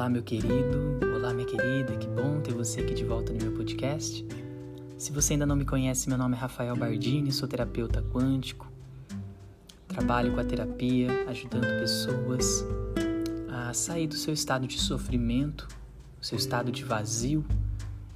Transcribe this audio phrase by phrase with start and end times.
[0.00, 3.52] Olá, meu querido, olá, minha querida, que bom ter você aqui de volta no meu
[3.52, 4.26] podcast.
[4.96, 8.66] Se você ainda não me conhece, meu nome é Rafael Bardini, sou terapeuta quântico.
[9.88, 12.64] Trabalho com a terapia, ajudando pessoas
[13.52, 15.68] a sair do seu estado de sofrimento,
[16.18, 17.44] do seu estado de vazio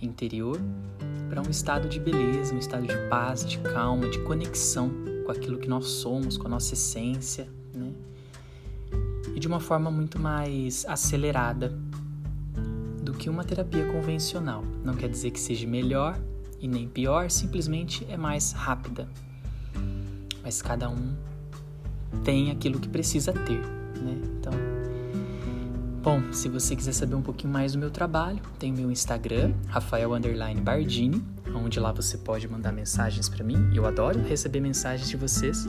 [0.01, 0.59] interior,
[1.29, 4.91] para um estado de beleza, um estado de paz, de calma, de conexão
[5.27, 7.47] com aquilo que nós somos, com a nossa essência,
[9.45, 11.79] de uma forma muito mais acelerada
[13.03, 14.65] do que uma terapia convencional.
[14.83, 16.19] Não quer dizer que seja melhor
[16.59, 19.07] e nem pior, simplesmente é mais rápida.
[20.43, 21.15] Mas cada um
[22.25, 23.61] tem aquilo que precisa ter,
[24.01, 24.19] né?
[24.41, 24.55] Então,
[26.03, 29.53] bom, se você quiser saber um pouquinho mais do meu trabalho, tem o meu Instagram,
[29.69, 30.09] Rafael
[30.63, 31.23] Bardini,
[31.55, 33.71] onde lá você pode mandar mensagens para mim.
[33.75, 35.69] Eu adoro receber mensagens de vocês.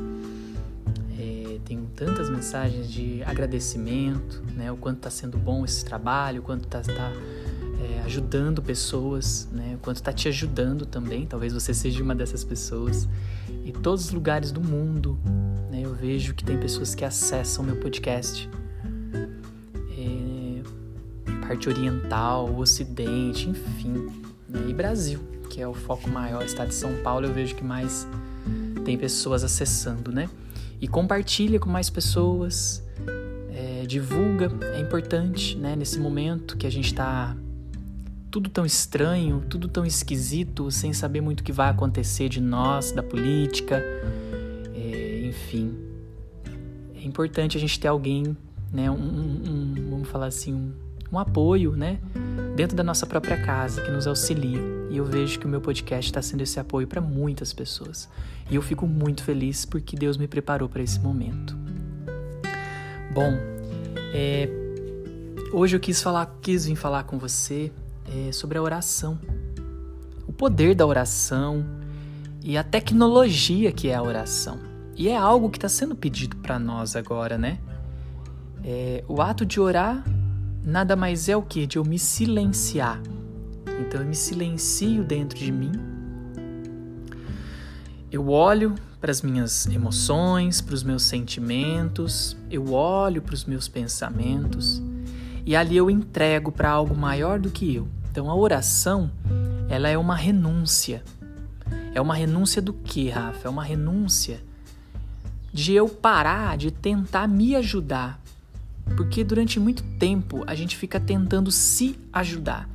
[1.95, 4.71] Tantas mensagens de agradecimento, né?
[4.71, 7.11] O quanto está sendo bom esse trabalho, o quanto está tá,
[7.81, 9.75] é, ajudando pessoas, né?
[9.75, 11.25] O quanto está te ajudando também.
[11.25, 13.07] Talvez você seja uma dessas pessoas.
[13.63, 15.17] E todos os lugares do mundo,
[15.71, 15.81] né?
[15.83, 18.49] Eu vejo que tem pessoas que acessam meu podcast.
[19.97, 24.11] É, parte oriental, ocidente, enfim,
[24.49, 24.65] né?
[24.67, 28.05] e Brasil que é o foco maior, estado de São Paulo, eu vejo que mais
[28.83, 30.29] tem pessoas acessando, né?
[30.85, 32.83] E compartilha com mais pessoas,
[33.49, 35.75] é, divulga, é importante, né?
[35.75, 37.35] Nesse momento que a gente está
[38.29, 42.91] tudo tão estranho, tudo tão esquisito, sem saber muito o que vai acontecer de nós,
[42.91, 43.83] da política,
[44.75, 45.75] é, enfim.
[46.95, 48.37] É importante a gente ter alguém,
[48.71, 48.91] né?
[48.91, 50.71] Um, um, vamos falar assim, um,
[51.11, 51.97] um apoio, né?
[52.55, 54.61] Dentro da nossa própria casa, que nos auxilia.
[54.95, 58.07] E eu vejo que o meu podcast está sendo esse apoio para muitas pessoas.
[58.49, 61.53] E eu fico muito feliz porque Deus me preparou para esse momento.
[63.13, 63.33] Bom,
[64.13, 64.47] é,
[65.51, 67.73] hoje eu quis falar, quis vir falar com você
[68.09, 69.19] é, sobre a oração,
[70.25, 71.65] o poder da oração
[72.41, 74.61] e a tecnologia que é a oração.
[74.95, 77.59] E é algo que está sendo pedido para nós agora, né?
[78.63, 80.05] É, o ato de orar
[80.63, 81.67] nada mais é o que?
[81.67, 83.01] De eu me silenciar.
[83.79, 85.71] Então eu me silencio dentro de mim.
[88.11, 93.67] Eu olho para as minhas emoções, para os meus sentimentos, eu olho para os meus
[93.67, 94.81] pensamentos
[95.45, 97.87] e ali eu entrego para algo maior do que eu.
[98.11, 99.11] Então a oração,
[99.69, 101.03] ela é uma renúncia.
[101.93, 103.47] É uma renúncia do que, Rafa?
[103.47, 104.41] É uma renúncia
[105.53, 108.19] de eu parar de tentar me ajudar,
[108.97, 112.74] porque durante muito tempo a gente fica tentando se ajudar.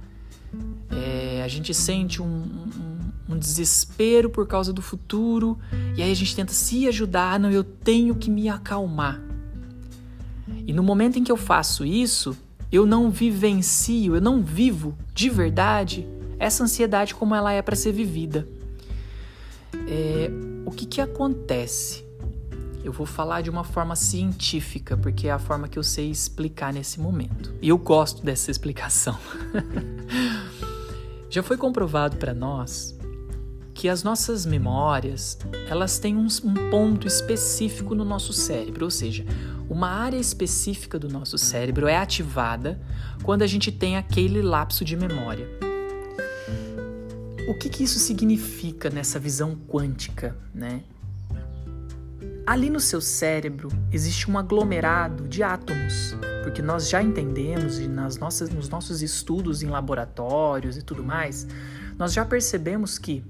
[0.90, 5.58] É, a gente sente um, um, um, desespero por causa do futuro
[5.96, 7.38] e aí a gente tenta se ajudar.
[7.38, 9.20] Não, eu tenho que me acalmar.
[10.66, 12.36] E no momento em que eu faço isso,
[12.72, 16.06] eu não vivencio, eu não vivo de verdade
[16.38, 18.48] essa ansiedade como ela é para ser vivida.
[19.86, 20.30] É,
[20.64, 22.04] o que, que acontece?
[22.82, 26.72] Eu vou falar de uma forma científica, porque é a forma que eu sei explicar
[26.72, 27.54] nesse momento.
[27.60, 29.18] E eu gosto dessa explicação.
[31.30, 32.98] Já foi comprovado para nós
[33.72, 39.24] que as nossas memórias, elas têm um, um ponto específico no nosso cérebro, ou seja,
[39.68, 42.82] uma área específica do nosso cérebro é ativada
[43.22, 45.46] quando a gente tem aquele lapso de memória.
[47.48, 50.82] O que, que isso significa nessa visão quântica, né?
[52.50, 58.18] Ali no seu cérebro existe um aglomerado de átomos, porque nós já entendemos e nas
[58.18, 61.46] nossas, nos nossos estudos em laboratórios e tudo mais,
[61.96, 63.24] nós já percebemos que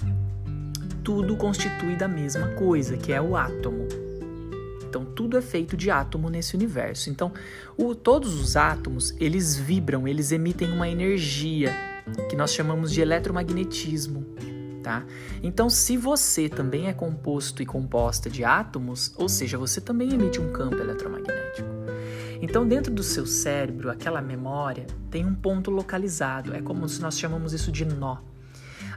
[1.05, 3.87] tudo constitui da mesma coisa, que é o átomo.
[4.89, 7.11] Então tudo é feito de átomo nesse universo.
[7.11, 7.31] Então
[7.77, 11.75] o, todos os átomos eles vibram, eles emitem uma energia
[12.31, 14.25] que nós chamamos de eletromagnetismo
[14.83, 15.05] tá?
[15.43, 20.41] Então, se você também é composto e composta de átomos, ou seja, você também emite
[20.41, 21.69] um campo eletromagnético.
[22.43, 27.19] Então, dentro do seu cérebro, aquela memória tem um ponto localizado, é como se nós
[27.19, 28.19] chamamos isso de nó.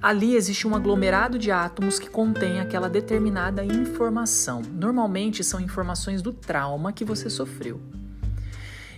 [0.02, 4.62] Ali existe um aglomerado de átomos que contém aquela determinada informação.
[4.62, 7.82] Normalmente são informações do trauma que você sofreu.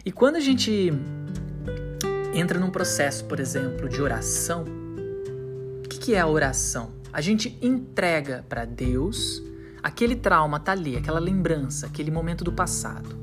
[0.03, 0.91] E quando a gente
[2.33, 4.65] entra num processo, por exemplo, de oração,
[6.05, 6.91] que é a oração?
[7.11, 9.41] A gente entrega para Deus
[9.81, 13.17] aquele trauma tá ali, aquela lembrança, aquele momento do passado.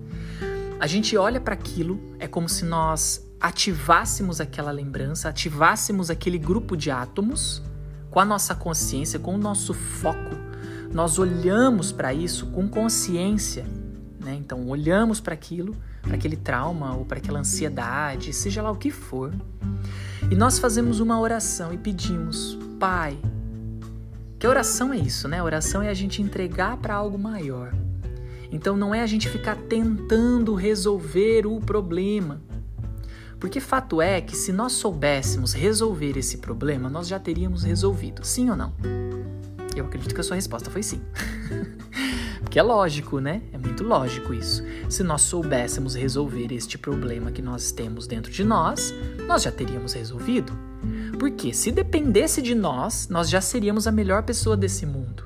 [0.80, 6.76] A gente olha para aquilo, é como se nós ativássemos aquela lembrança, ativássemos aquele grupo
[6.76, 7.62] de átomos
[8.10, 10.36] com a nossa consciência, com o nosso foco.
[10.92, 13.64] Nós olhamos para isso com consciência,
[14.18, 14.34] né?
[14.34, 18.90] Então olhamos para aquilo, para aquele trauma ou para aquela ansiedade, seja lá o que
[18.90, 19.32] for,
[20.32, 23.18] e nós fazemos uma oração e pedimos, Pai,
[24.38, 25.42] que oração é isso, né?
[25.42, 27.74] oração é a gente entregar para algo maior.
[28.50, 32.40] Então não é a gente ficar tentando resolver o problema.
[33.38, 38.24] Porque fato é que se nós soubéssemos resolver esse problema, nós já teríamos resolvido.
[38.24, 38.72] Sim ou não?
[39.76, 41.02] Eu acredito que a sua resposta foi sim.
[42.52, 43.40] Porque é lógico, né?
[43.50, 44.62] É muito lógico isso.
[44.90, 48.92] Se nós soubéssemos resolver este problema que nós temos dentro de nós,
[49.26, 50.52] nós já teríamos resolvido.
[51.18, 55.24] Porque se dependesse de nós, nós já seríamos a melhor pessoa desse mundo.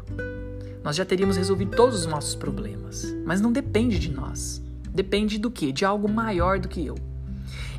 [0.84, 3.04] Nós já teríamos resolvido todos os nossos problemas.
[3.24, 4.62] Mas não depende de nós.
[4.88, 5.72] Depende do quê?
[5.72, 6.94] De algo maior do que eu.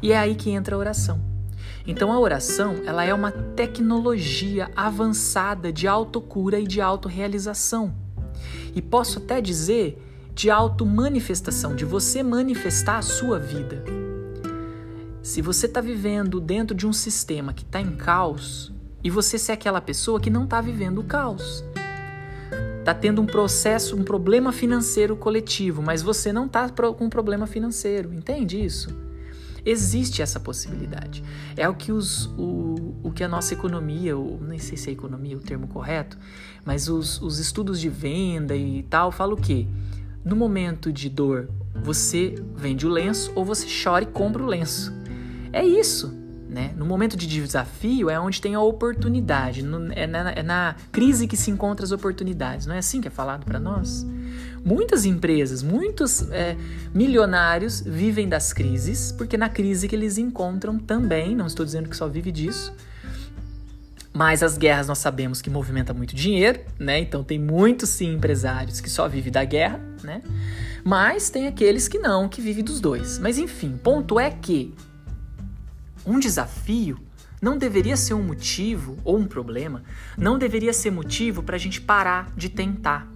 [0.01, 1.21] E é aí que entra a oração.
[1.87, 8.06] Então a oração, ela é uma tecnologia avançada de autocura e de autorrealização.
[8.75, 10.03] E posso até dizer
[10.33, 13.83] de auto-manifestação, de você manifestar a sua vida.
[15.21, 18.71] Se você está vivendo dentro de um sistema que está em caos,
[19.03, 21.63] e você ser aquela pessoa que não está vivendo o caos.
[22.79, 27.47] Está tendo um processo, um problema financeiro coletivo, mas você não está com um problema
[27.47, 28.13] financeiro.
[28.13, 28.89] Entende isso?
[29.69, 31.21] Existe essa possibilidade.
[31.57, 34.93] É o que, os, o, o que a nossa economia, ou nem sei se é
[34.93, 36.17] economia o termo correto,
[36.63, 39.67] mas os, os estudos de venda e tal falam o quê?
[40.23, 44.93] No momento de dor, você vende o lenço ou você chora e compra o lenço.
[45.51, 46.16] É isso.
[46.49, 46.73] Né?
[46.77, 51.35] No momento de desafio é onde tem a oportunidade, é na, é na crise que
[51.35, 52.65] se encontram as oportunidades.
[52.65, 54.05] Não é assim que é falado para nós?
[54.63, 56.55] Muitas empresas, muitos é,
[56.93, 61.97] milionários vivem das crises, porque na crise que eles encontram também, não estou dizendo que
[61.97, 62.73] só vive disso,
[64.13, 66.97] mas as guerras nós sabemos que movimenta muito dinheiro, né?
[66.99, 70.23] Então tem muitos sim empresários que só vivem da guerra, né?
[70.83, 73.19] Mas tem aqueles que não, que vivem dos dois.
[73.19, 74.73] Mas enfim, ponto é que
[76.07, 76.97] um desafio
[77.41, 79.83] não deveria ser um motivo ou um problema,
[80.17, 83.07] não deveria ser motivo para a gente parar de tentar,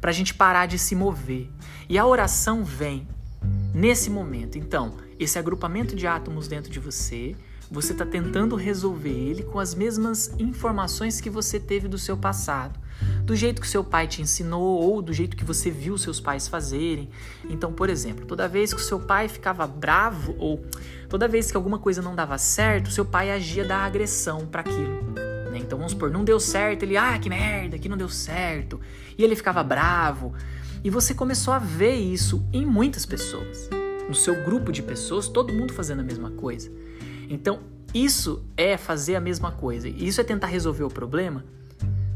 [0.00, 1.48] para a gente parar de se mover.
[1.88, 3.08] E a oração vem
[3.72, 4.58] nesse momento.
[4.58, 7.34] Então, esse agrupamento de átomos dentro de você,
[7.70, 12.78] você está tentando resolver ele com as mesmas informações que você teve do seu passado.
[13.30, 16.48] Do jeito que seu pai te ensinou ou do jeito que você viu seus pais
[16.48, 17.08] fazerem.
[17.48, 20.60] Então, por exemplo, toda vez que seu pai ficava bravo ou
[21.08, 25.12] toda vez que alguma coisa não dava certo, seu pai agia da agressão para aquilo.
[25.48, 25.58] Né?
[25.58, 28.80] Então vamos supor, não deu certo, ele, ah, que merda, que não deu certo.
[29.16, 30.34] E ele ficava bravo.
[30.82, 33.70] E você começou a ver isso em muitas pessoas.
[34.08, 36.68] No seu grupo de pessoas, todo mundo fazendo a mesma coisa.
[37.28, 37.60] Então,
[37.94, 39.88] isso é fazer a mesma coisa.
[39.88, 41.44] Isso é tentar resolver o problema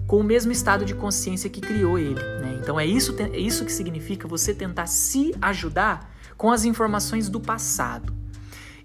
[0.06, 2.20] com o mesmo estado de consciência que criou ele.
[2.20, 2.58] Né?
[2.60, 7.40] Então, é isso, é isso que significa você tentar se ajudar com as informações do
[7.40, 8.12] passado.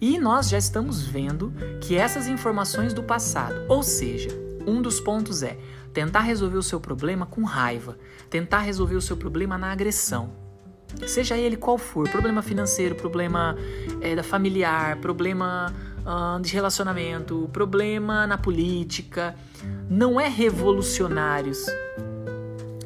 [0.02, 4.30] E nós já estamos vendo que essas informações do passado, ou seja,
[4.66, 5.58] um dos pontos é
[5.94, 7.98] tentar resolver o seu problema com raiva,
[8.30, 10.32] tentar resolver o seu problema na agressão.
[11.06, 13.56] Seja ele qual for, problema financeiro, problema
[14.02, 15.74] é, familiar, problema
[16.06, 19.36] uh, de relacionamento, problema na política,
[19.90, 21.66] não é revolucionários.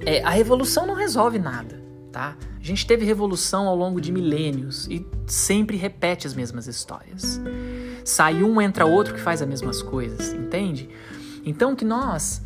[0.05, 1.83] É, a revolução não resolve nada
[2.13, 2.37] tá?
[2.57, 7.41] A gente teve revolução ao longo de milênios e sempre repete as mesmas histórias.
[8.05, 10.87] Sai um, entra outro que faz as mesmas coisas, entende?
[11.43, 12.41] Então que nós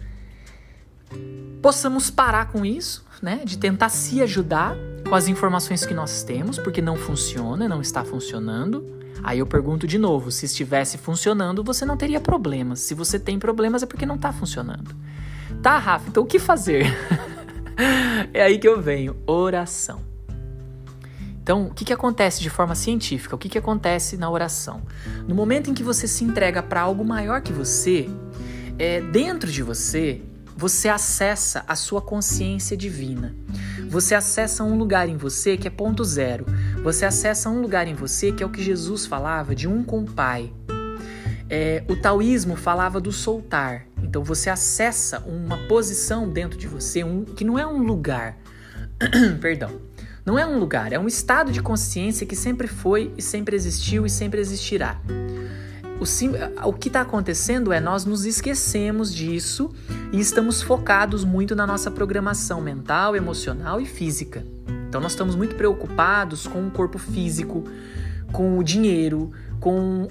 [1.61, 3.41] possamos parar com isso, né?
[3.43, 4.75] De tentar se ajudar
[5.07, 8.97] com as informações que nós temos, porque não funciona, não está funcionando.
[9.23, 12.79] Aí eu pergunto de novo: se estivesse funcionando, você não teria problemas.
[12.81, 14.95] Se você tem problemas, é porque não está funcionando.
[15.61, 16.85] Tá, Rafa, então o que fazer?
[18.33, 20.01] é aí que eu venho, oração.
[21.41, 23.33] Então, o que, que acontece de forma científica?
[23.33, 24.81] O que, que acontece na oração?
[25.25, 28.09] No momento em que você se entrega para algo maior que você,
[28.77, 30.21] é, dentro de você,
[30.57, 33.33] você acessa a sua consciência divina.
[33.89, 36.45] Você acessa um lugar em você que é ponto zero.
[36.83, 40.01] Você acessa um lugar em você que é o que Jesus falava de um com
[40.01, 40.53] o Pai.
[41.49, 43.85] É, o taoísmo falava do soltar.
[44.01, 48.37] Então você acessa uma posição dentro de você um, que não é um lugar.
[49.41, 49.71] Perdão.
[50.25, 54.05] Não é um lugar, é um estado de consciência que sempre foi e sempre existiu
[54.05, 54.99] e sempre existirá.
[56.01, 59.71] O, o que está acontecendo é nós nos esquecemos disso
[60.11, 64.45] e estamos focados muito na nossa programação mental, emocional e física.
[64.87, 67.63] Então nós estamos muito preocupados com o corpo físico,
[68.31, 70.07] com o dinheiro, com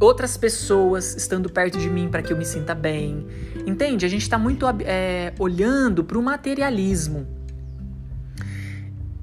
[0.00, 3.26] outras pessoas estando perto de mim para que eu me sinta bem.
[3.66, 4.06] Entende?
[4.06, 7.26] A gente está muito é, olhando para o materialismo.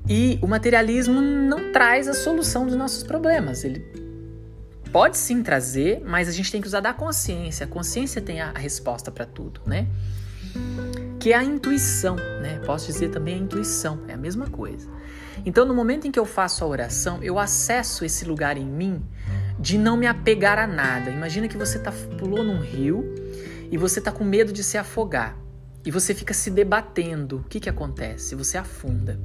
[0.08, 3.64] E o materialismo não traz a solução dos nossos problemas.
[3.64, 3.80] Ele
[4.92, 7.66] pode sim trazer, mas a gente tem que usar da consciência.
[7.66, 9.88] A consciência tem a, resposta para tudo, né?
[11.26, 12.62] Que é a intuição, né?
[12.68, 14.88] Posso dizer também a intuição, é a mesma coisa.
[15.44, 19.04] Então, no momento em que eu faço a oração, eu acesso esse lugar em mim
[19.60, 21.10] de não me apegar a nada.
[21.10, 23.16] Imagina que você tá, pulou num rio
[23.72, 25.36] e você tá com medo de se afogar.
[25.84, 27.38] E você fica se debatendo.
[27.38, 28.36] O que, que acontece?
[28.36, 29.20] Você afunda.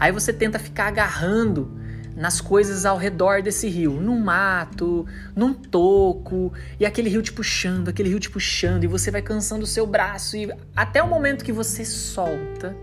[0.00, 1.78] Aí você tenta ficar agarrando
[2.16, 7.88] nas coisas ao redor desse rio, num mato, num toco, e aquele rio te puxando,
[7.88, 11.44] aquele rio te puxando, e você vai cansando o seu braço, e até o momento
[11.44, 12.76] que você solta,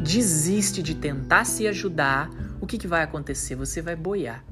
[0.00, 2.30] desiste de tentar se ajudar,
[2.60, 3.54] o que, que vai acontecer?
[3.54, 4.44] Você vai boiar.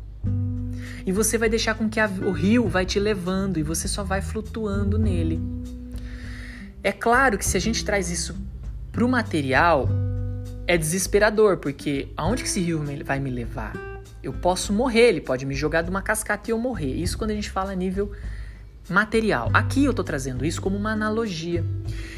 [1.06, 4.02] E você vai deixar com que a, o rio vai te levando e você só
[4.02, 5.40] vai flutuando nele.
[6.82, 8.36] É claro que se a gente traz isso
[8.92, 9.88] para o material,
[10.66, 13.93] é desesperador, porque aonde que esse rio vai me levar?
[14.24, 16.94] Eu posso morrer, ele pode me jogar de uma cascata e eu morrer.
[16.94, 18.10] Isso quando a gente fala a nível
[18.88, 19.50] material.
[19.52, 21.62] Aqui eu estou trazendo isso como uma analogia.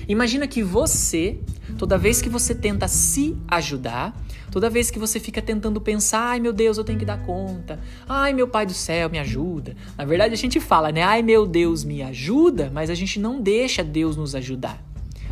[0.07, 1.41] Imagina que você,
[1.77, 4.17] toda vez que você tenta se ajudar,
[4.53, 7.81] toda vez que você fica tentando pensar, ai meu Deus, eu tenho que dar conta,
[8.09, 9.75] ai meu Pai do céu, me ajuda.
[9.99, 13.41] Na verdade a gente fala, né, ai meu Deus, me ajuda, mas a gente não
[13.41, 14.81] deixa Deus nos ajudar.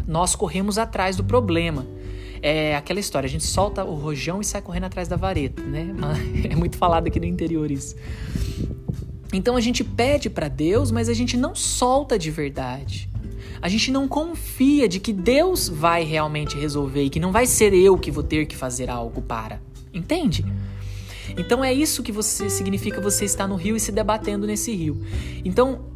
[0.09, 1.87] Nós corremos atrás do problema.
[2.47, 5.95] É aquela história, a gente solta o rojão e sai correndo atrás da vareta, né?
[6.45, 7.97] É muito falado aqui no interior isso.
[9.33, 13.09] Então a gente pede para Deus, mas a gente não solta de verdade.
[13.63, 17.73] A gente não confia de que Deus vai realmente resolver e que não vai ser
[17.73, 19.59] eu que vou ter que fazer algo para.
[19.91, 20.45] Entende?
[21.39, 25.01] Então é isso que você significa você estar no rio e se debatendo nesse rio.
[25.43, 25.87] Então,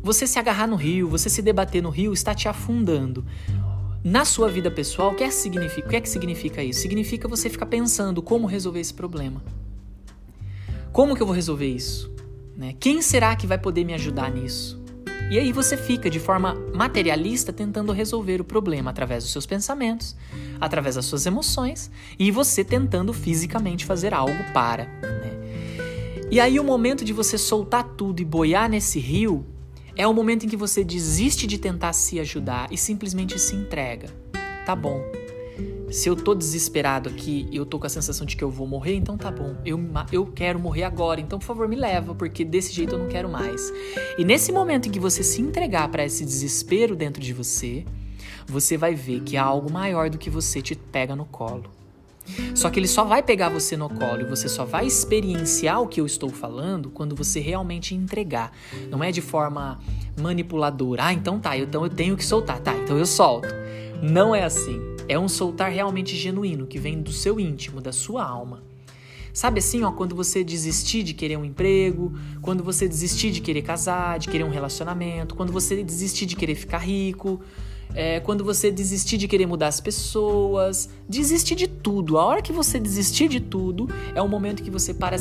[0.00, 3.24] você se agarrar no rio, você se debater no rio está te afundando.
[4.04, 6.80] Na sua vida pessoal, o que, é significa, o que é que significa isso?
[6.80, 9.42] Significa você ficar pensando como resolver esse problema.
[10.92, 12.10] Como que eu vou resolver isso?
[12.56, 12.74] Né?
[12.78, 14.80] Quem será que vai poder me ajudar nisso?
[15.30, 20.16] E aí você fica de forma materialista tentando resolver o problema através dos seus pensamentos,
[20.60, 24.84] através das suas emoções e você tentando fisicamente fazer algo para.
[24.84, 25.38] Né?
[26.30, 29.44] E aí o momento de você soltar tudo e boiar nesse rio
[29.98, 34.08] é o momento em que você desiste de tentar se ajudar e simplesmente se entrega.
[34.64, 35.02] Tá bom.
[35.90, 38.64] Se eu tô desesperado aqui e eu tô com a sensação de que eu vou
[38.64, 39.56] morrer, então tá bom.
[39.66, 39.80] Eu,
[40.12, 43.28] eu quero morrer agora, então por favor me leva, porque desse jeito eu não quero
[43.28, 43.72] mais.
[44.16, 47.84] E nesse momento em que você se entregar para esse desespero dentro de você,
[48.46, 51.70] você vai ver que há algo maior do que você te pega no colo.
[52.54, 55.86] Só que ele só vai pegar você no colo e você só vai experienciar o
[55.86, 58.52] que eu estou falando quando você realmente entregar.
[58.90, 59.78] Não é de forma
[60.20, 61.06] manipuladora.
[61.06, 62.60] Ah, então tá, então eu tenho que soltar.
[62.60, 63.48] Tá, então eu solto.
[64.02, 64.80] Não é assim.
[65.08, 68.62] É um soltar realmente genuíno que vem do seu íntimo, da sua alma.
[69.32, 73.62] Sabe assim, ó, quando você desistir de querer um emprego, quando você desistir de querer
[73.62, 77.40] casar, de querer um relacionamento, quando você desistir de querer ficar rico,
[77.94, 82.18] é, quando você desistir de querer mudar as pessoas, desistir de tudo.
[82.18, 85.16] A hora que você desistir de tudo é o momento que você para,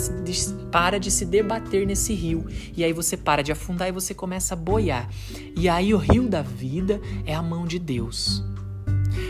[0.72, 2.46] para de se debater nesse rio.
[2.76, 5.10] E aí você para de afundar e você começa a boiar.
[5.56, 8.44] E aí o rio da vida é a mão de Deus.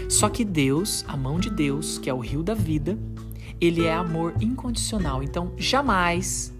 [0.10, 2.98] Só que Deus, a mão de Deus, que é o rio da vida,
[3.60, 5.24] ele é amor incondicional.
[5.24, 6.54] Então jamais,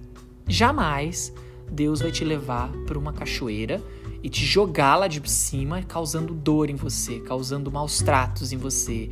[0.48, 1.34] jamais
[1.72, 3.82] Deus vai te levar para uma cachoeira
[4.28, 9.10] e te jogar lá de cima, causando dor em você, causando maus tratos em você,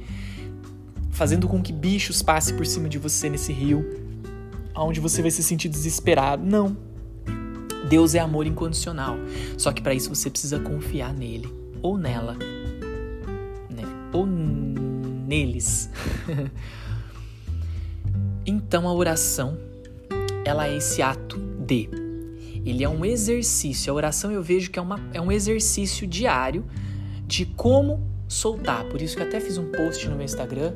[1.10, 3.86] fazendo com que bichos passem por cima de você nesse rio,
[4.76, 6.46] onde você vai se sentir desesperado.
[6.46, 6.76] Não.
[7.88, 9.16] Deus é amor incondicional.
[9.58, 11.50] Só que para isso você precisa confiar nele
[11.82, 12.34] ou nela,
[13.70, 13.84] né?
[14.12, 15.90] Ou neles.
[18.46, 19.58] então a oração,
[20.44, 22.05] ela é esse ato de
[22.66, 23.92] ele é um exercício.
[23.92, 26.66] A oração eu vejo que é, uma, é um exercício diário
[27.28, 28.86] de como soltar.
[28.86, 30.74] Por isso que até fiz um post no meu Instagram,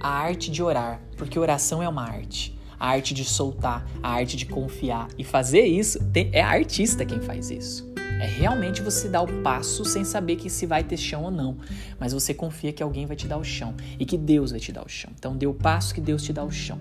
[0.00, 2.56] a arte de orar, porque oração é uma arte.
[2.78, 5.08] A arte de soltar, a arte de confiar.
[5.18, 7.88] E fazer isso, tem, é artista quem faz isso.
[7.96, 11.56] É realmente você dar o passo sem saber que se vai ter chão ou não.
[11.98, 14.72] Mas você confia que alguém vai te dar o chão e que Deus vai te
[14.72, 15.10] dar o chão.
[15.16, 16.78] Então dê o passo que Deus te dá o chão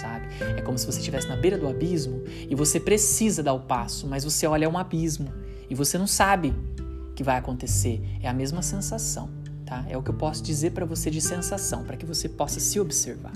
[0.00, 0.26] sabe?
[0.56, 4.06] É como se você estivesse na beira do abismo e você precisa dar o passo,
[4.06, 5.32] mas você olha um abismo
[5.68, 6.54] e você não sabe
[7.10, 8.00] o que vai acontecer.
[8.22, 9.28] É a mesma sensação,
[9.64, 9.84] tá?
[9.88, 12.78] É o que eu posso dizer para você de sensação, para que você possa se
[12.78, 13.32] observar.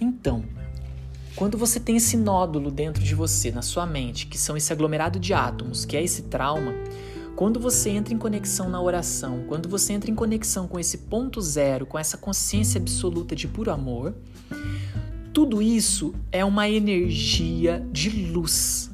[0.00, 0.44] Então,
[1.34, 5.18] quando você tem esse nódulo dentro de você, na sua mente, que são esse aglomerado
[5.18, 6.72] de átomos, que é esse trauma,
[7.36, 11.40] Quando você entra em conexão na oração, quando você entra em conexão com esse ponto
[11.40, 14.14] zero, com essa consciência absoluta de puro amor,
[15.34, 18.88] tudo isso é uma energia de luz.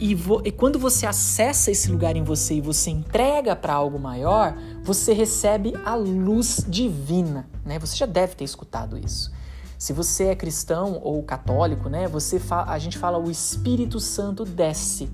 [0.00, 4.56] E, e quando você acessa esse lugar em você e você entrega para algo maior,
[4.82, 7.78] você recebe a luz divina, né?
[7.78, 9.30] Você já deve ter escutado isso.
[9.78, 12.08] Se você é cristão ou católico, né?
[12.08, 15.10] Você a gente fala o Espírito Santo desce.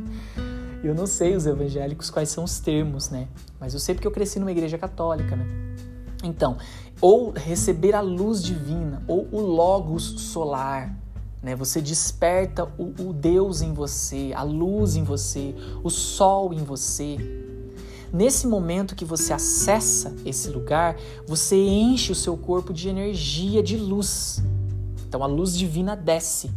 [0.84, 3.28] eu não sei os evangélicos quais são os termos, né?
[3.58, 5.46] Mas eu sei porque eu cresci numa igreja católica, né?
[6.26, 6.56] Então,
[7.00, 10.94] ou receber a luz divina, ou o logos solar,
[11.42, 11.54] né?
[11.54, 15.54] Você desperta o, o Deus em você, a luz em você,
[15.84, 17.16] o sol em você.
[18.12, 23.76] Nesse momento que você acessa esse lugar, você enche o seu corpo de energia, de
[23.76, 24.42] luz.
[25.06, 26.50] Então a luz divina desce.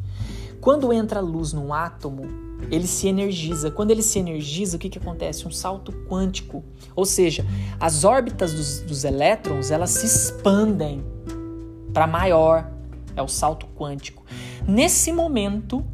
[0.62, 3.72] Quando entra a luz num átomo, ele se energiza.
[3.72, 5.48] Quando ele se energiza, o que, que acontece?
[5.48, 6.64] Um salto quântico.
[6.96, 7.46] Ou seja,
[7.80, 11.04] as órbitas dos, dos elétrons elas se expandem
[11.94, 12.72] para maior.
[13.16, 14.24] É o salto quântico.
[14.68, 15.86] Nesse momento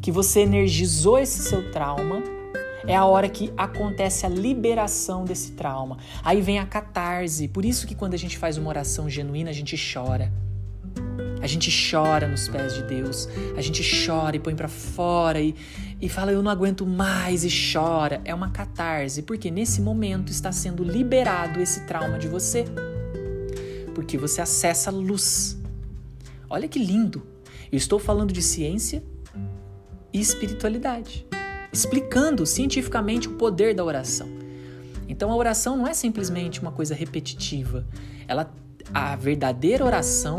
[0.00, 2.22] que você energizou esse seu trauma,
[2.86, 5.98] é a hora que acontece a liberação desse trauma.
[6.22, 7.48] Aí vem a catarse.
[7.48, 10.32] Por isso que quando a gente faz uma oração genuína, a gente chora.
[11.40, 13.28] A gente chora nos pés de Deus.
[13.56, 15.54] A gente chora e põe para fora e,
[16.00, 18.20] e fala eu não aguento mais e chora.
[18.24, 22.64] É uma catarse, porque nesse momento está sendo liberado esse trauma de você.
[23.94, 25.56] Porque você acessa luz.
[26.50, 27.22] Olha que lindo.
[27.70, 29.02] Eu estou falando de ciência
[30.12, 31.26] e espiritualidade,
[31.72, 34.28] explicando cientificamente o poder da oração.
[35.08, 37.86] Então a oração não é simplesmente uma coisa repetitiva.
[38.26, 38.52] Ela
[38.94, 40.38] a verdadeira oração,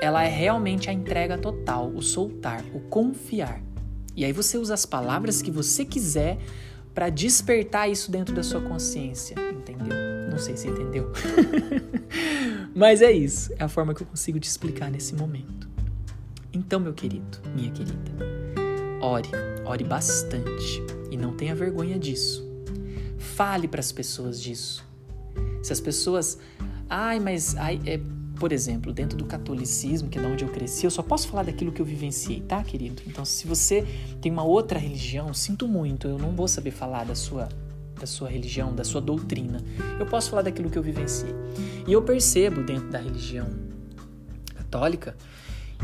[0.00, 3.62] ela é realmente a entrega total, o soltar, o confiar.
[4.16, 6.38] E aí você usa as palavras que você quiser
[6.94, 9.96] para despertar isso dentro da sua consciência, entendeu?
[10.30, 11.12] Não sei se entendeu.
[12.74, 15.68] Mas é isso, é a forma que eu consigo te explicar nesse momento.
[16.52, 18.10] Então, meu querido, minha querida,
[19.00, 19.28] ore,
[19.64, 22.44] ore bastante e não tenha vergonha disso.
[23.16, 24.84] Fale para as pessoas disso.
[25.62, 26.38] Se as pessoas,
[26.88, 28.00] ai, mas ai, é,
[28.38, 31.42] por exemplo, dentro do catolicismo, que é de onde eu cresci, eu só posso falar
[31.42, 33.02] daquilo que eu vivenciei, tá, querido?
[33.06, 33.86] Então, se você
[34.20, 37.48] tem uma outra religião, sinto muito, eu não vou saber falar da sua
[37.98, 39.60] da sua religião, da sua doutrina.
[39.98, 41.34] Eu posso falar daquilo que eu vivenciei.
[41.84, 43.48] E eu percebo dentro da religião
[44.54, 45.16] católica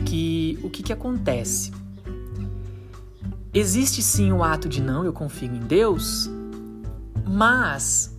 [0.07, 1.73] que o que, que acontece?
[3.53, 6.31] Existe sim o ato de não, eu confio em Deus,
[7.27, 8.17] mas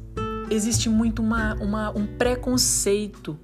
[0.50, 3.40] existe muito uma, uma, um preconceito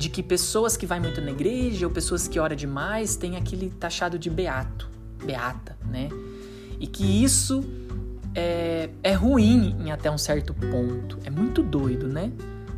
[0.00, 3.68] de que pessoas que vão muito na igreja ou pessoas que oram demais têm aquele
[3.68, 4.88] taxado de beato,
[5.22, 6.08] beata, né?
[6.80, 7.62] E que isso
[8.34, 11.18] é, é ruim em até um certo ponto.
[11.22, 12.32] É muito doido, né?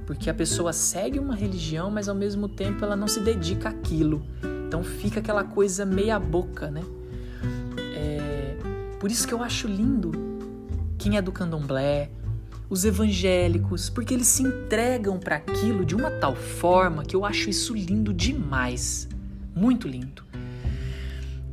[0.05, 4.27] Porque a pessoa segue uma religião, mas ao mesmo tempo ela não se dedica àquilo.
[4.67, 6.83] Então fica aquela coisa meia boca, né?
[7.95, 8.57] É,
[8.99, 10.11] por isso que eu acho lindo
[10.99, 12.11] quem é do candomblé,
[12.73, 17.51] os evangélicos, porque eles se entregam para aquilo de uma tal forma que eu acho
[17.51, 19.07] isso lindo demais.
[19.55, 20.25] Muito lindo.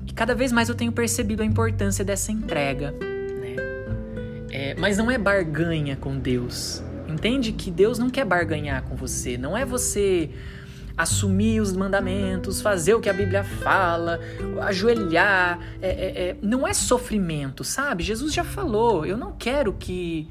[0.07, 2.91] E cada vez mais eu tenho percebido a importância dessa entrega.
[2.91, 3.55] Né?
[4.49, 6.81] É, mas não é barganha com Deus.
[7.05, 9.37] Entende que Deus não quer barganhar com você.
[9.37, 10.29] Não é você
[10.97, 14.21] assumir os mandamentos, fazer o que a Bíblia fala,
[14.61, 15.59] ajoelhar.
[15.81, 18.05] É, é, é, não é sofrimento, sabe?
[18.05, 20.29] Jesus já falou: eu não quero que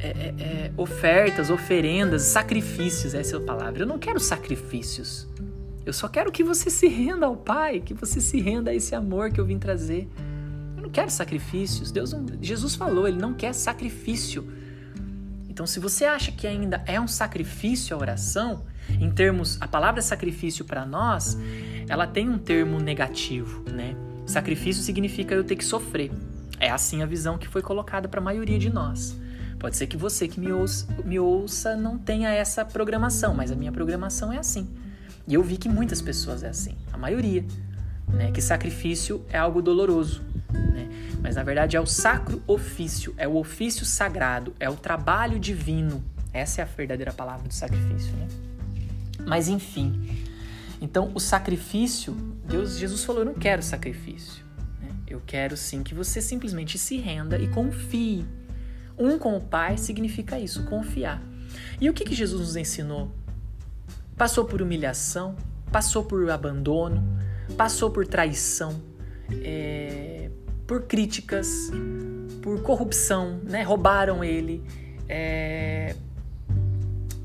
[0.00, 3.82] é, é, é, ofertas, oferendas, sacrifícios, essa é a palavra.
[3.82, 5.28] Eu não quero sacrifícios.
[5.84, 8.94] Eu só quero que você se renda ao Pai, que você se renda a esse
[8.94, 10.08] amor que eu vim trazer.
[10.76, 11.90] Eu não quero sacrifícios.
[11.90, 14.46] Deus não, Jesus falou, ele não quer sacrifício.
[15.48, 18.64] Então, se você acha que ainda é um sacrifício a oração,
[19.00, 21.36] em termos, a palavra sacrifício para nós,
[21.88, 23.96] ela tem um termo negativo, né?
[24.26, 26.12] Sacrifício significa eu ter que sofrer.
[26.60, 29.16] É assim a visão que foi colocada para a maioria de nós.
[29.58, 33.56] Pode ser que você que me ouça, me ouça não tenha essa programação, mas a
[33.56, 34.68] minha programação é assim.
[35.26, 37.44] E eu vi que muitas pessoas é assim, a maioria,
[38.08, 38.30] né?
[38.30, 40.88] Que sacrifício é algo doloroso, né?
[41.20, 46.02] Mas na verdade é o sacro ofício, é o ofício sagrado, é o trabalho divino.
[46.32, 48.28] Essa é a verdadeira palavra do sacrifício, né?
[49.26, 50.24] Mas enfim.
[50.80, 52.14] Então, o sacrifício,
[52.46, 54.44] Deus, Jesus falou: "Eu não quero sacrifício.
[54.80, 54.88] Né?
[55.06, 58.24] Eu quero sim que você simplesmente se renda e confie.
[58.98, 61.22] Um com o Pai significa isso, confiar.
[61.80, 63.10] E o que, que Jesus nos ensinou?
[64.16, 65.36] Passou por humilhação,
[65.70, 67.04] passou por abandono,
[67.56, 68.80] passou por traição,
[69.42, 70.30] é,
[70.66, 71.70] por críticas,
[72.42, 73.62] por corrupção, né?
[73.62, 74.62] roubaram ele,
[75.08, 75.94] é...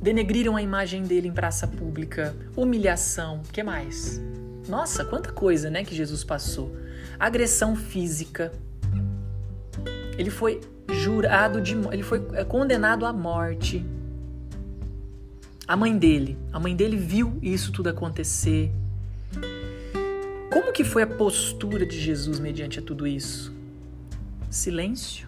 [0.01, 4.21] denegriram a imagem dele em praça pública, humilhação, que mais?
[4.67, 6.75] Nossa, quanta coisa né, que Jesus passou.
[7.19, 8.51] Agressão física.
[10.17, 11.75] Ele foi jurado de.
[11.91, 13.85] Ele foi é, condenado à morte.
[15.67, 16.37] A mãe dele.
[16.51, 18.71] A mãe dele viu isso tudo acontecer.
[20.51, 23.51] Como que foi a postura de Jesus mediante a tudo isso?
[24.49, 25.27] Silêncio,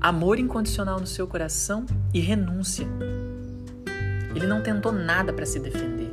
[0.00, 2.86] amor incondicional no seu coração e renúncia.
[4.34, 6.12] Ele não tentou nada para se defender.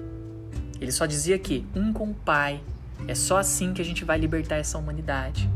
[0.82, 2.62] Ele só dizia que um com o Pai
[3.08, 5.50] é só assim que a gente vai libertar essa humanidade.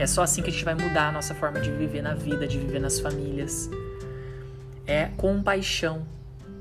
[0.00, 2.46] É só assim que a gente vai mudar a nossa forma de viver na vida,
[2.46, 3.68] de viver nas famílias.
[4.86, 6.06] É compaixão,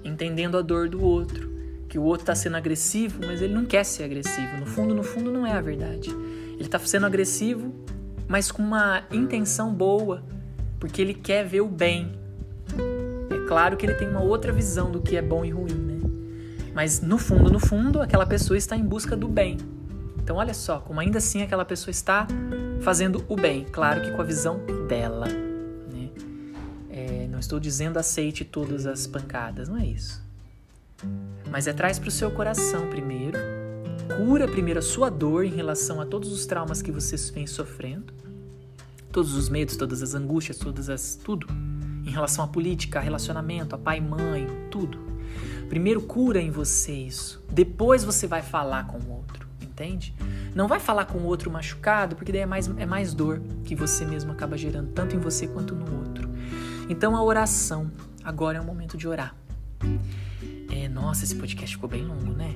[0.04, 1.50] entendendo a dor do outro,
[1.88, 4.58] que o outro está sendo agressivo, mas ele não quer ser agressivo.
[4.60, 6.10] No fundo, no fundo, não é a verdade.
[6.10, 7.74] Ele está sendo agressivo,
[8.28, 10.22] mas com uma intenção boa,
[10.78, 12.12] porque ele quer ver o bem.
[13.30, 16.00] É claro que ele tem uma outra visão do que é bom e ruim, né?
[16.76, 19.56] Mas no fundo, no fundo, aquela pessoa está em busca do bem.
[20.22, 22.28] Então, olha só, como ainda assim aquela pessoa está
[22.82, 25.28] fazendo o bem, claro que com a visão dela.
[25.28, 26.10] Né?
[26.90, 30.22] É, não estou dizendo aceite todas as pancadas, não é isso.
[31.50, 33.38] Mas é traz para o seu coração primeiro,
[34.18, 38.14] cura primeiro a sua dor em relação a todos os traumas que você vem sofrendo,
[39.12, 41.48] todos os medos, todas as angústias, todas as tudo
[42.06, 45.00] em relação à política, a relacionamento, a pai mãe, tudo.
[45.68, 49.48] Primeiro cura em você isso, depois você vai falar com o outro,
[49.80, 50.14] entende?
[50.54, 53.76] Não vai falar com o outro machucado, porque daí é mais, é mais dor que
[53.76, 56.30] você mesmo acaba gerando, tanto em você quanto no outro.
[56.90, 57.90] Então a oração,
[58.24, 59.34] agora é o momento de orar.
[60.70, 62.56] É, nossa, esse podcast ficou bem longo, né?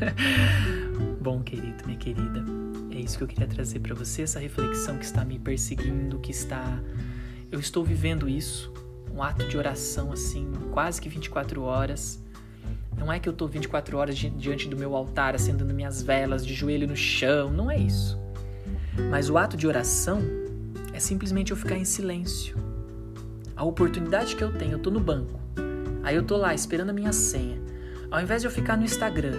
[1.20, 2.44] Bom, querido, minha querida,
[2.90, 6.30] é isso que eu queria trazer para você, essa reflexão que está me perseguindo, que
[6.30, 6.80] está.
[7.50, 8.72] Eu estou vivendo isso,
[9.12, 12.24] um ato de oração assim, quase que 24 horas.
[12.96, 16.54] Não é que eu estou 24 horas diante do meu altar acendendo minhas velas de
[16.54, 18.18] joelho no chão, não é isso.
[19.10, 20.20] Mas o ato de oração
[20.92, 22.56] é simplesmente eu ficar em silêncio.
[23.54, 25.40] A oportunidade que eu tenho, eu estou no banco,
[26.06, 27.60] Aí eu tô lá esperando a minha senha.
[28.08, 29.34] Ao invés de eu ficar no Instagram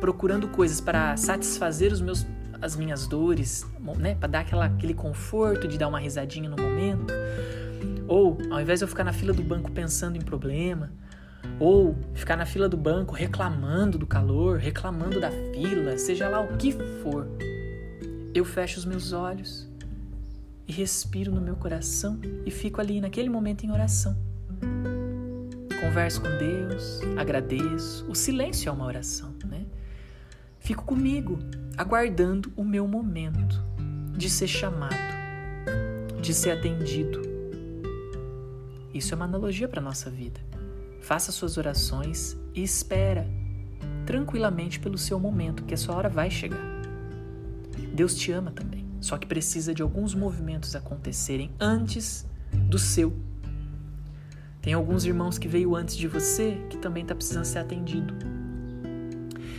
[0.00, 2.26] procurando coisas para satisfazer os meus,
[2.60, 3.64] as minhas dores,
[3.98, 7.14] né, para dar aquela, aquele conforto de dar uma risadinha no momento,
[8.08, 10.90] ou ao invés de eu ficar na fila do banco pensando em problema,
[11.58, 16.56] ou ficar na fila do banco reclamando do calor, reclamando da fila, seja lá o
[16.56, 17.26] que for,
[18.34, 19.68] eu fecho os meus olhos
[20.66, 24.16] e respiro no meu coração e fico ali naquele momento em oração.
[25.80, 28.06] Converso com Deus, agradeço.
[28.08, 29.66] O silêncio é uma oração, né?
[30.58, 31.38] Fico comigo,
[31.76, 33.62] aguardando o meu momento
[34.16, 34.94] de ser chamado,
[36.20, 37.20] de ser atendido.
[38.94, 40.40] Isso é uma analogia para a nossa vida.
[41.02, 43.28] Faça suas orações e espera
[44.06, 46.64] tranquilamente pelo seu momento, que a sua hora vai chegar.
[47.94, 52.26] Deus te ama também, só que precisa de alguns movimentos acontecerem antes
[52.68, 53.12] do seu
[54.62, 58.14] tem alguns irmãos que veio antes de você que também está precisando ser atendido.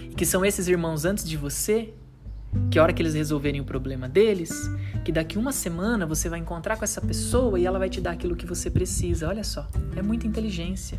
[0.09, 1.93] E que são esses irmãos antes de você,
[2.71, 4.53] que a hora que eles resolverem o problema deles,
[5.03, 8.11] que daqui uma semana você vai encontrar com essa pessoa e ela vai te dar
[8.11, 9.27] aquilo que você precisa.
[9.27, 10.97] Olha só, é muita inteligência.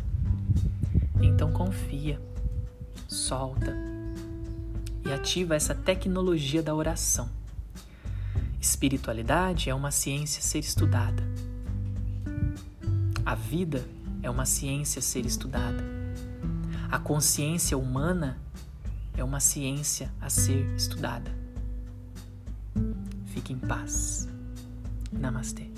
[1.21, 2.21] Então confia,
[3.07, 3.75] solta
[5.05, 7.29] e ativa essa tecnologia da oração.
[8.59, 11.23] Espiritualidade é uma ciência a ser estudada.
[13.25, 13.85] A vida
[14.23, 15.83] é uma ciência a ser estudada.
[16.91, 18.39] A consciência humana
[19.15, 21.31] é uma ciência a ser estudada.
[23.27, 24.27] Fique em paz.
[25.11, 25.74] Namastê.